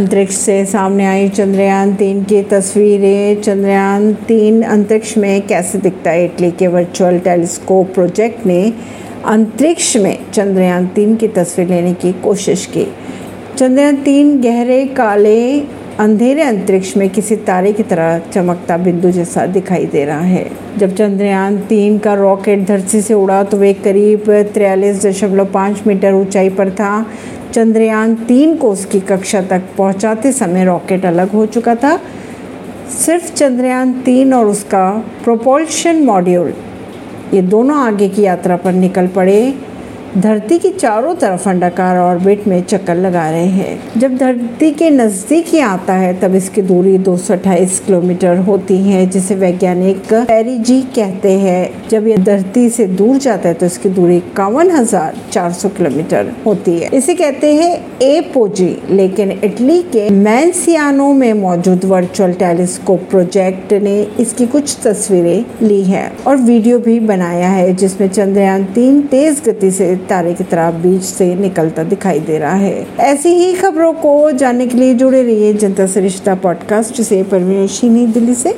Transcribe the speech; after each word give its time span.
अंतरिक्ष 0.00 0.34
से 0.34 0.64
सामने 0.64 1.06
आई 1.06 1.28
चंद्रयान 1.28 1.92
तीन 1.94 2.22
की 2.24 2.42
तस्वीरें। 2.42 3.40
चंद्रयान 3.42 4.12
तीन 4.28 4.62
अंतरिक्ष 4.62 5.16
में 5.18 5.46
कैसे 5.46 5.78
दिखता 5.78 6.10
है? 6.10 6.24
इटली 6.24 6.50
के 6.50 6.66
वर्चुअल 6.66 7.18
टेलीस्कोप 7.18 7.92
प्रोजेक्ट 7.94 8.46
ने 8.46 8.72
अंतरिक्ष 9.26 9.96
में 9.96 10.16
चंद्रयान 10.32 10.86
तीन 10.86 11.16
की 11.16 11.28
तस्वीर 11.28 11.68
लेने 11.68 11.92
की 11.94 12.12
कोशिश 12.12 12.66
की। 12.66 12.86
चंद्रयान 13.58 13.96
तीन 13.96 14.40
गहरे, 14.40 14.84
काले, 14.86 15.60
अंधेरे 15.98 16.42
अंतरिक्ष 16.42 16.96
में 16.96 17.08
किसी 17.10 17.36
तारे 17.36 17.72
की 17.72 17.82
तरह 17.82 18.18
चमकता 18.32 18.76
बिंदु 18.76 19.10
जैसा 19.10 19.46
दिखाई 19.46 19.86
दे 19.86 20.04
रहा 20.04 20.20
है। 20.20 20.46
जब 20.78 20.94
चंद्रयान 20.96 21.58
तीन 21.58 21.98
का 21.98 22.14
रॉकेट 22.14 22.66
धरती 22.66 23.00
से 23.00 23.14
उड़ा 23.14 23.42
तो 23.42 23.56
वे 23.56 23.72
करीब 23.74 24.30
तिरयालीस 24.54 25.04
दशमलव 25.06 25.44
पाँच 25.44 25.82
मीटर 25.86 26.12
ऊंचाई 26.12 26.48
पर 26.48 26.70
था। 26.70 27.06
चंद्रयान 27.52 28.14
तीन 28.14 28.56
को 28.56 28.70
उसकी 28.72 29.00
कक्षा 29.00 29.40
तक 29.42 29.62
पहुंचाते 29.78 30.32
समय 30.32 30.64
रॉकेट 30.64 31.04
अलग 31.04 31.30
हो 31.30 31.46
चुका 31.46 31.74
था। 31.74 31.96
सिर्फ़ 32.98 33.32
चंद्रयान 33.34 33.92
तीन 34.00 34.34
और 34.34 34.46
उसका 34.46 34.90
प्रोपल्शन 35.24 36.02
मॉड्यूल 36.04 36.52
ये 37.34 37.42
दोनों 37.42 37.76
आगे 37.78 38.08
की 38.08 38.22
यात्रा 38.22 38.56
पर 38.56 38.72
निकल 38.72 39.06
पड़े। 39.06 39.54
धरती 40.16 40.58
के 40.58 40.68
चारों 40.70 41.14
तरफ़ 41.14 41.48
अंडाकार 41.48 41.98
ऑर्बिट 41.98 42.46
में 42.48 42.62
चक्कर 42.62 42.94
लगा 42.94 43.28
रहे 43.30 43.46
हैं। 43.46 44.00
जब 44.00 44.16
धरती 44.16 44.70
के 44.70 44.88
नज़दीक 44.90 45.46
ही 45.46 45.58
आता 45.60 45.94
है, 45.94 46.12
तब 46.20 46.34
इसकी 46.34 46.62
दूरी 46.62 46.96
228 46.98 47.78
किलोमीटर 47.80 48.38
होती 48.38 48.76
है, 48.76 49.04
जिसे 49.06 49.34
वैज्ञानिक 49.34 50.12
पेरीजी 50.12 50.80
कहते 50.96 51.32
हैं। 51.32 51.88
जब 51.88 52.06
ये 52.06 52.16
धरती 52.16 52.68
से 52.70 52.86
दूर 52.86 53.16
जाता 53.16 53.48
है 53.48 53.54
तो 53.54 53.66
इसकी 53.66 53.88
दूरी 53.88 54.16
इक्यावन 54.16 54.70
किलोमीटर 55.66 56.32
होती 56.46 56.78
है। 56.78 56.88
इसे 56.94 57.14
कहते 57.14 57.54
हैं 57.54 57.70
एपोजी, 58.02 58.76
लेकिन 58.90 59.30
इटली 59.44 59.80
के 59.82 60.08
मैंसियानो 60.10 61.12
में 61.12 61.32
मौजूद 61.32 61.84
वर्चुअल 61.84 62.32
टेलीस्कोप 62.32 63.06
प्रोजेक्ट 63.10 63.72
ने 63.72 64.00
इसकी 64.20 64.46
कुछ 64.46 64.76
तस्वीरें 64.84 65.44
ली 65.62 65.82
है 65.82 66.10
और 66.26 66.36
वीडियो 66.36 66.78
भी 66.78 66.98
बनाया 67.00 67.48
है, 67.48 67.72
जिसमें 67.74 68.08
चंद्रयान 68.08 68.64
तीन 68.64 69.00
तेज 69.02 69.42
गति 69.46 69.70
से 69.70 69.98
तारे 70.08 70.34
की 70.34 70.44
तरह 70.44 70.70
बीच 70.70 71.02
से 71.02 71.34
निकलता 71.34 71.82
दिखाई 71.82 72.20
दे 72.20 72.38
रहा 72.38 72.54
है। 72.54 72.86
ऐसी 73.00 73.28
ही 73.28 73.54
खबरों 73.54 73.92
को 73.92 74.30
जानने 74.30 74.66
के 74.66 74.78
लिए 74.78 74.94
जुड़े 74.94 75.22
रहिए 75.22 75.54
जनता 75.54 75.86
सरिश्ता 75.86 76.34
पॉडकास्ट 76.34 77.02
से 77.02 77.22
परवीन 77.22 78.12
दिल्ली 78.12 78.34
से। 78.34 78.56